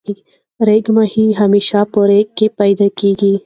[0.67, 3.33] ریګ ماهی همیشه په ریګ کی پیدا کیږی.